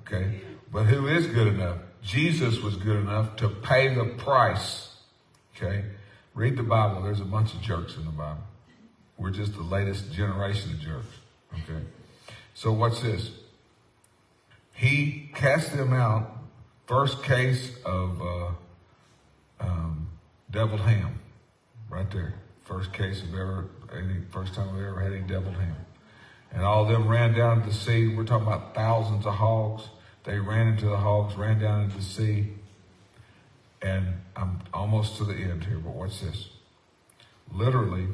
[0.00, 0.40] Okay.
[0.72, 1.78] But who is good enough?
[2.02, 4.90] Jesus was good enough to pay the price.
[5.56, 5.84] Okay.
[6.34, 7.02] Read the Bible.
[7.02, 8.42] There's a bunch of jerks in the Bible.
[9.18, 11.06] We're just the latest generation of jerks.
[11.52, 11.82] Okay.
[12.54, 13.30] So what's this?
[14.72, 16.32] He cast them out.
[16.86, 18.48] First case of uh,
[19.60, 20.08] um,
[20.50, 21.18] deviled ham,
[21.88, 22.34] right there.
[22.66, 25.76] First case of ever, any first time we ever had any deviled ham.
[26.50, 28.08] And all of them ran down to the sea.
[28.08, 29.84] We're talking about thousands of hogs.
[30.24, 32.54] They ran into the hogs, ran down into the sea.
[33.82, 36.48] And I'm almost to the end here, but what's this?
[37.52, 38.08] Literally,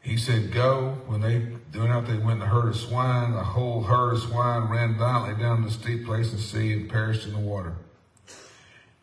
[0.00, 0.98] he said, Go.
[1.06, 3.32] When they doing out, they went to herd of swine.
[3.32, 7.24] The whole herd of swine ran violently down the steep place the sea and perished
[7.24, 7.74] in the water.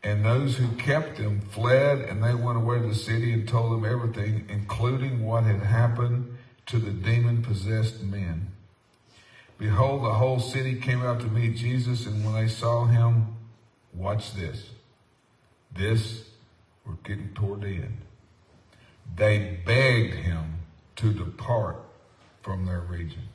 [0.03, 3.71] And those who kept them fled, and they went away to the city and told
[3.71, 8.51] them everything, including what had happened to the demon possessed men.
[9.57, 13.37] Behold, the whole city came out to meet Jesus, and when they saw him,
[13.93, 14.71] watch this.
[15.73, 16.25] This,
[16.85, 17.97] we're getting toward the end.
[19.15, 20.55] They begged him
[20.97, 21.77] to depart
[22.41, 23.29] from their region.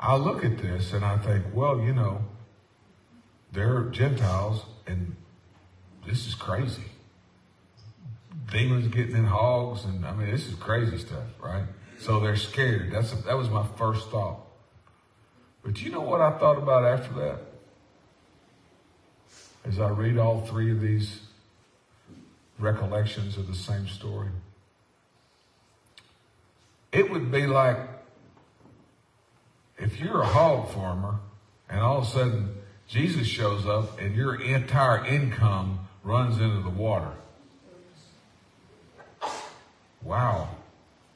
[0.00, 2.24] I look at this and I think, well, you know,
[3.52, 5.16] they're Gentiles and
[6.06, 6.84] this is crazy.
[8.50, 11.64] Demons getting in hogs and I mean, this is crazy stuff, right?
[11.98, 12.92] So they're scared.
[12.92, 14.40] That's a, that was my first thought.
[15.62, 17.38] But you know what I thought about after that?
[19.64, 21.20] As I read all three of these
[22.58, 24.30] recollections of the same story.
[26.92, 27.78] It would be like
[29.78, 31.20] if you're a hog farmer
[31.68, 32.54] and all of a sudden
[32.88, 37.12] Jesus shows up and your entire income runs into the water.
[40.02, 40.48] Wow.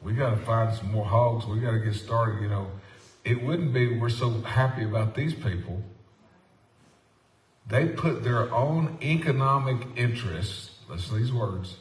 [0.03, 1.47] We got to find some more hogs.
[1.47, 2.41] We got to get started.
[2.43, 2.71] You know,
[3.25, 5.83] it wouldn't be we're so happy about these people.
[7.69, 11.77] They put their own economic interests, listen to these words,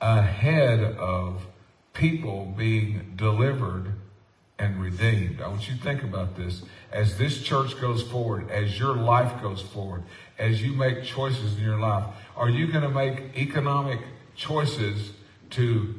[0.00, 1.46] ahead of
[1.92, 3.94] people being delivered
[4.60, 5.40] and redeemed.
[5.40, 6.62] I want you to think about this.
[6.92, 10.02] As this church goes forward, as your life goes forward,
[10.38, 12.04] as you make choices in your life,
[12.36, 14.00] are you going to make economic
[14.36, 15.12] choices
[15.50, 15.98] to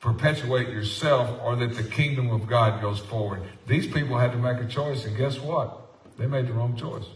[0.00, 3.42] perpetuate yourself or that the kingdom of God goes forward?
[3.66, 5.80] These people had to make a choice, and guess what?
[6.18, 7.06] They made the wrong choice.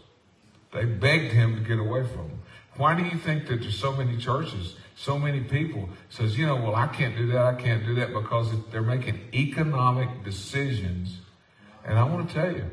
[0.73, 2.43] They begged him to get away from them.
[2.77, 6.57] Why do you think that there's so many churches, so many people says, you know,
[6.57, 11.21] well, I can't do that, I can't do that because they're making economic decisions.
[11.87, 12.71] And I want to tell you,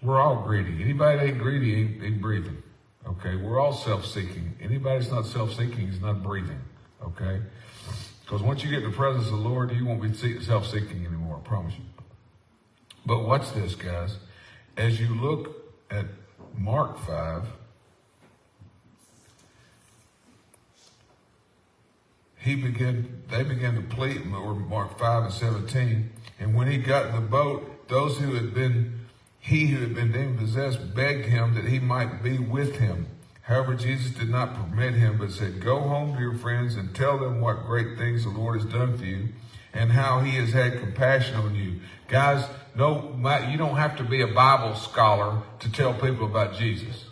[0.00, 0.80] we're all greedy.
[0.80, 2.62] Anybody that ain't greedy ain't, ain't breathing.
[3.04, 4.58] Okay, we're all self-seeking.
[4.60, 6.60] Anybody that's not self-seeking is not breathing.
[7.02, 7.42] Okay,
[8.20, 11.40] because once you get in the presence of the Lord, you won't be self-seeking anymore.
[11.44, 11.84] I promise you.
[13.04, 14.18] But watch this, guys.
[14.76, 16.06] As you look at
[16.56, 17.42] Mark five.
[22.42, 26.10] He began, they began to plead, or Mark 5 and 17.
[26.40, 29.06] And when he got in the boat, those who had been,
[29.38, 33.06] he who had been demon possessed begged him that he might be with him.
[33.42, 37.18] However, Jesus did not permit him, but said, Go home to your friends and tell
[37.18, 39.28] them what great things the Lord has done for you
[39.72, 41.80] and how he has had compassion on you.
[42.08, 43.14] Guys, no,
[43.50, 47.04] you don't have to be a Bible scholar to tell people about Jesus.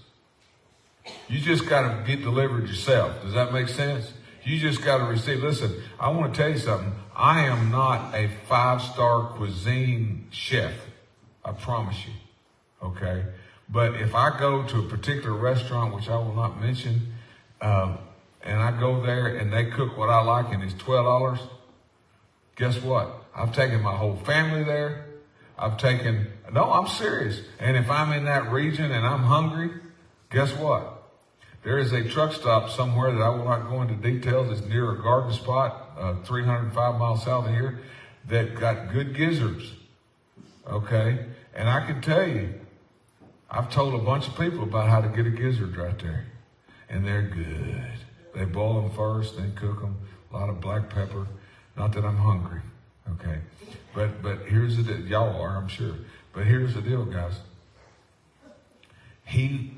[1.29, 3.23] You just got to get delivered yourself.
[3.23, 4.13] Does that make sense?
[4.45, 5.43] You just got to receive.
[5.43, 6.93] Listen, I want to tell you something.
[7.15, 10.73] I am not a five star cuisine chef.
[11.45, 12.13] I promise you.
[12.83, 13.25] Okay.
[13.69, 17.13] But if I go to a particular restaurant, which I will not mention,
[17.61, 17.99] um,
[18.43, 21.39] and I go there and they cook what I like and it's $12,
[22.57, 23.25] guess what?
[23.35, 25.07] I've taken my whole family there.
[25.59, 27.43] I've taken, no, I'm serious.
[27.59, 29.71] And if I'm in that region and I'm hungry,
[30.31, 31.00] guess what?
[31.63, 34.59] There is a truck stop somewhere that I will not go into details.
[34.59, 37.81] It's near a garden spot, uh, 305 miles south of here,
[38.29, 39.75] that got good gizzards.
[40.67, 41.27] Okay?
[41.55, 42.55] And I can tell you,
[43.51, 46.27] I've told a bunch of people about how to get a gizzard right there.
[46.89, 47.93] And they're good.
[48.35, 49.97] They boil them first, then cook them.
[50.33, 51.27] A lot of black pepper.
[51.77, 52.61] Not that I'm hungry.
[53.13, 53.41] Okay?
[53.95, 55.07] But, but here's the deal.
[55.07, 55.97] Y'all are, I'm sure.
[56.33, 57.35] But here's the deal, guys.
[59.25, 59.73] He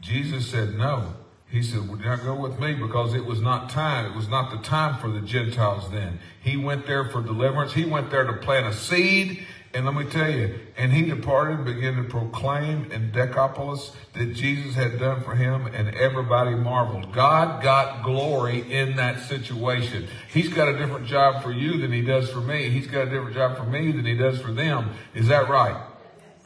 [0.00, 1.14] Jesus said no.
[1.48, 4.06] He said, Would not go with me because it was not time.
[4.06, 6.20] It was not the time for the Gentiles then.
[6.42, 7.72] He went there for deliverance.
[7.72, 9.44] He went there to plant a seed.
[9.72, 14.34] And let me tell you, and he departed and began to proclaim in Decapolis that
[14.34, 17.12] Jesus had done for him, and everybody marveled.
[17.12, 20.08] God got glory in that situation.
[20.32, 22.68] He's got a different job for you than he does for me.
[22.70, 24.90] He's got a different job for me than he does for them.
[25.14, 25.80] Is that right?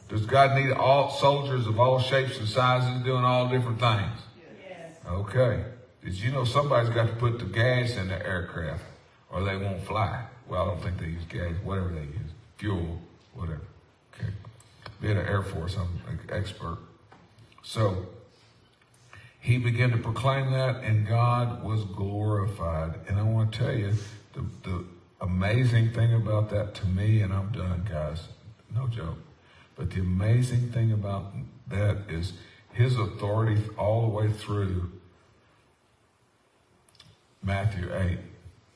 [0.07, 4.19] Does God need all soldiers of all shapes and sizes doing all different things?
[4.37, 4.97] Yes.
[5.07, 5.63] Okay.
[6.03, 8.83] Did you know somebody's got to put the gas in the aircraft
[9.31, 10.25] or they won't fly?
[10.47, 13.01] Well, I don't think they use gas, whatever they use, fuel,
[13.33, 13.61] whatever.
[14.13, 14.29] Okay.
[15.01, 16.77] Being an Air Force, I'm an expert.
[17.63, 18.05] So
[19.39, 22.93] he began to proclaim that and God was glorified.
[23.07, 23.93] And I want to tell you
[24.33, 24.85] the, the
[25.21, 28.21] amazing thing about that to me, and I'm done, guys.
[28.73, 29.17] No joke.
[29.75, 31.33] But the amazing thing about
[31.67, 32.33] that is
[32.71, 34.91] his authority all the way through
[37.43, 38.17] Matthew 8.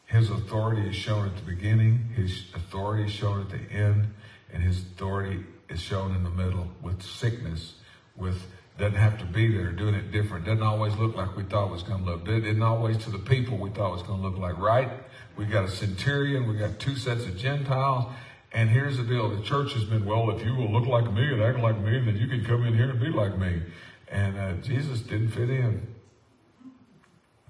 [0.05, 4.13] His authority is shown at the beginning, his authority is shown at the end,
[4.51, 7.75] and his authority is shown in the middle with sickness,
[8.15, 8.41] with
[8.79, 10.45] doesn't have to be there, doing it different.
[10.45, 12.25] Doesn't always look like we thought it was going to look.
[12.25, 14.89] Didn't always to the people we thought it was going to look like, right?
[15.35, 18.05] We got a centurion, we got two sets of Gentiles,
[18.51, 19.29] and here's the deal.
[19.29, 21.99] The church has been, well, if you will look like me and act like me,
[21.99, 23.61] then you can come in here and be like me.
[24.07, 25.87] And uh, Jesus didn't fit in.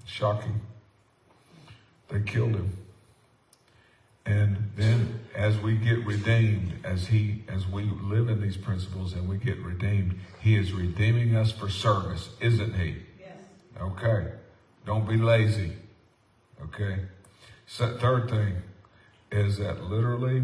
[0.04, 0.60] Shocking.
[2.08, 2.76] They killed him.
[4.26, 9.28] And then as we get redeemed, as he as we live in these principles and
[9.28, 12.96] we get redeemed, he is redeeming us for service, isn't he?
[13.18, 13.36] Yes.
[13.80, 14.32] Okay.
[14.84, 15.72] Don't be lazy.
[16.62, 16.98] Okay.
[17.66, 18.56] So, third thing
[19.32, 20.42] is that literally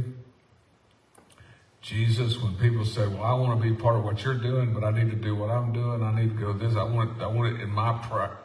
[1.86, 4.82] Jesus, when people say, "Well, I want to be part of what you're doing, but
[4.82, 6.02] I need to do what I'm doing.
[6.02, 6.74] I need to go this.
[6.74, 7.16] I want.
[7.16, 8.36] It, I want it in my pri-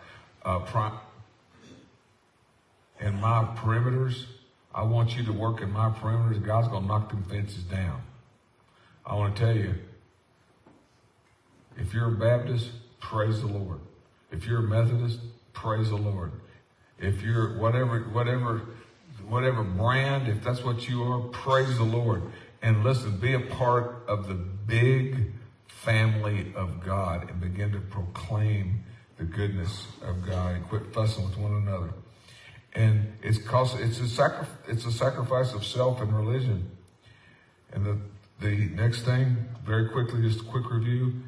[0.46, 1.00] uh, pri-
[3.00, 4.26] in my perimeters.
[4.76, 6.46] I want you to work in my perimeters.
[6.46, 8.04] God's to knock them fences down.
[9.04, 9.74] I want to tell you,
[11.78, 12.70] if you're a Baptist,
[13.00, 13.80] praise the Lord.
[14.32, 15.20] If you're a Methodist,
[15.54, 16.32] praise the Lord.
[17.00, 18.62] If you're whatever, whatever,
[19.28, 22.22] whatever brand, if that's what you are, praise the Lord.
[22.62, 25.34] And listen, be a part of the big
[25.68, 28.84] family of God and begin to proclaim
[29.18, 31.92] the goodness of God and quit fussing with one another.
[32.74, 36.70] And it's cost, it's a it's a sacrifice of self and religion.
[37.74, 37.98] And the,
[38.40, 41.22] the next thing, very quickly, just a quick review,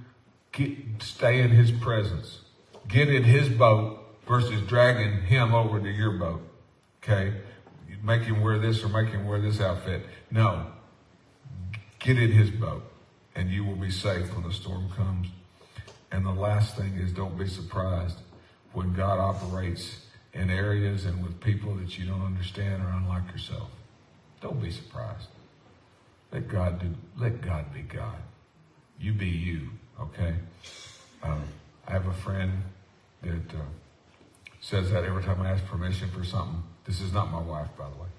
[0.52, 2.40] get, stay in his presence.
[2.88, 6.42] Get in his boat versus dragging him over to your boat.
[7.04, 7.34] Okay?
[8.04, 10.06] Make him wear this or make him wear this outfit.
[10.32, 10.68] No.
[12.04, 12.84] Get in his boat
[13.34, 15.30] and you will be safe when the storm comes.
[16.12, 18.18] And the last thing is don't be surprised
[18.74, 20.01] when God operates
[20.34, 23.70] in areas and with people that you don't understand or unlike yourself.
[24.41, 25.30] Don't be surprised.
[26.34, 28.18] Let God do, let God be God.
[28.99, 30.36] You be you, okay?
[31.24, 31.41] Um,
[31.88, 32.51] I have a friend
[33.22, 33.64] that uh,
[34.60, 36.64] says that every time I ask permission for something.
[36.84, 38.10] This is not my wife, by the way.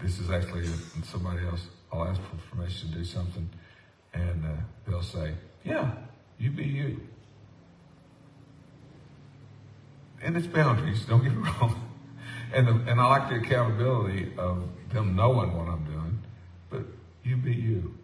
[0.00, 0.68] This is actually
[1.02, 1.66] somebody else.
[1.92, 3.48] I'll ask for permission to do something,
[4.12, 4.48] and uh,
[4.86, 5.34] they'll say,
[5.64, 5.92] "Yeah,
[6.38, 7.00] you be you."
[10.22, 11.04] And it's boundaries.
[11.04, 11.82] Don't get me wrong.
[12.52, 16.18] And the, and I like the accountability of them knowing what I'm doing,
[16.70, 16.82] but
[17.22, 17.94] you be you,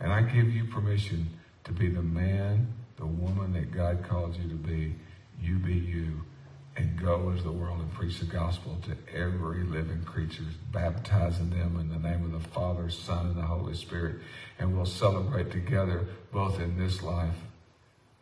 [0.00, 1.30] and I give you permission
[1.64, 4.94] to be the man, the woman that God called you to be.
[5.40, 6.22] You be you
[6.76, 11.78] and go into the world and preach the gospel to every living creature, baptizing them
[11.78, 14.16] in the name of the Father, Son, and the Holy Spirit.
[14.58, 17.36] And we'll celebrate together both in this life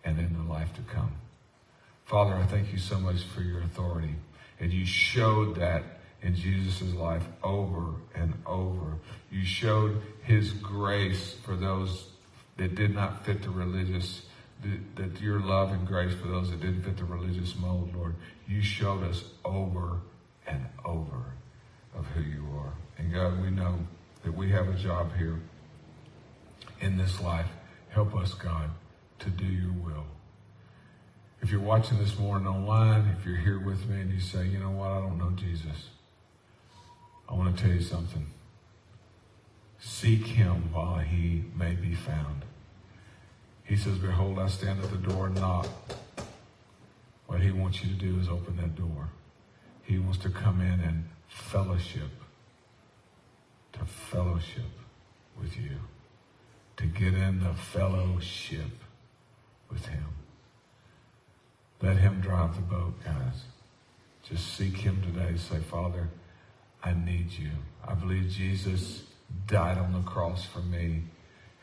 [0.05, 1.13] and in the life to come.
[2.05, 4.17] Father, I thank you so much for your authority.
[4.59, 5.85] And you showed that
[6.23, 8.99] in Jesus' life over and over.
[9.31, 12.09] You showed his grace for those
[12.57, 14.23] that did not fit the religious
[14.97, 18.15] that your love and grace for those that didn't fit the religious mold, Lord,
[18.47, 20.01] you showed us over
[20.47, 21.35] and over
[21.97, 22.73] of who you are.
[22.99, 23.79] And God, we know
[24.23, 25.41] that we have a job here
[26.81, 27.49] in this life.
[27.89, 28.71] Help us, God,
[29.21, 30.05] to do your will.
[31.43, 34.59] If you're watching this morning online, if you're here with me and you say, you
[34.59, 35.89] know what, I don't know Jesus,
[37.29, 38.27] I want to tell you something.
[39.79, 42.45] Seek him while he may be found.
[43.71, 45.69] He says, Behold, I stand at the door and knock.
[47.29, 49.11] What he wants you to do is open that door.
[49.85, 52.11] He wants to come in and fellowship,
[53.75, 54.73] to fellowship
[55.41, 55.77] with you,
[56.79, 58.73] to get in the fellowship
[59.71, 60.09] with him.
[61.81, 63.45] Let him drive the boat, guys.
[64.29, 65.37] Just seek him today.
[65.37, 66.09] Say, Father,
[66.83, 67.53] I need you.
[67.87, 69.05] I believe Jesus
[69.47, 71.05] died on the cross for me.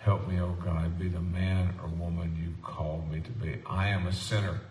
[0.07, 3.57] Help me, oh God, be the man or woman you've called me to be.
[3.65, 4.61] I am a sinner.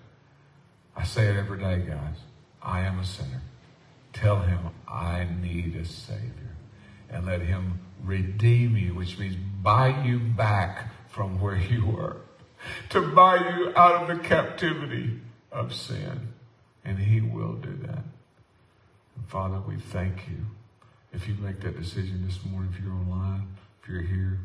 [0.96, 2.16] I say it every day, guys.
[2.62, 3.42] I am a sinner.
[4.14, 6.56] Tell him I need a Savior.
[7.10, 12.16] And let him redeem you, which means buy you back from where you were.
[12.88, 15.20] To buy you out of the captivity
[15.52, 16.32] of sin.
[16.82, 18.04] And he will do that.
[19.16, 20.46] And Father, we thank you.
[21.12, 23.48] If you make that decision this morning, if you're online,
[23.82, 24.40] if you're here,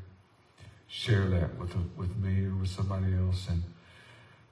[0.91, 3.47] share that with, with me or with somebody else.
[3.49, 3.63] And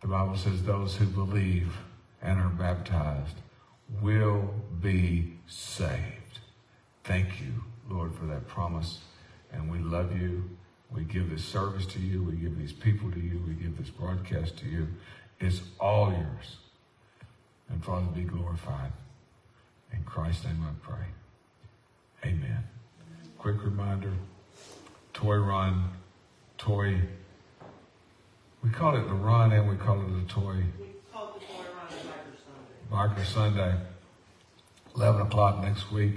[0.01, 1.75] the Bible says those who believe
[2.21, 3.35] and are baptized
[4.01, 6.39] will be saved.
[7.03, 8.99] Thank you, Lord, for that promise.
[9.51, 10.49] And we love you.
[10.91, 12.23] We give this service to you.
[12.23, 13.43] We give these people to you.
[13.45, 14.87] We give this broadcast to you.
[15.39, 16.57] It's all yours.
[17.69, 18.91] And Father, be glorified.
[19.91, 21.05] In Christ's name I pray.
[22.25, 22.63] Amen.
[23.37, 24.13] Quick reminder,
[25.13, 25.89] Toy Run,
[26.59, 26.99] Toy,
[28.61, 31.45] we call it the run and we call it the toy We call it the
[31.45, 31.87] Toy Run
[32.91, 33.23] Biker Sunday.
[33.23, 33.75] Biker Sunday,
[34.93, 36.15] 11 o'clock next week.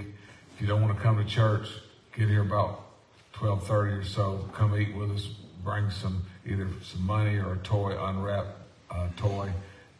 [0.53, 1.69] If you don't want to come to church,
[2.13, 2.81] get here about
[3.35, 4.49] 12.30 or so.
[4.51, 5.29] Come eat with us.
[5.63, 8.47] Bring some, either some money or a toy, unwrap
[8.91, 9.49] uh, toy,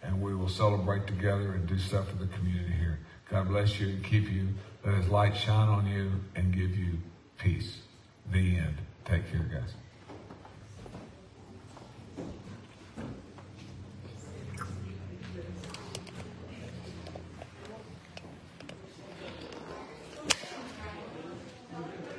[0.04, 3.00] and we will celebrate together and do stuff for the community here.
[3.30, 4.50] God bless you and keep you.
[4.86, 6.98] Let his light shine on you and give you
[7.38, 7.78] peace.
[8.30, 8.76] The end.
[9.06, 9.74] Take care, guys.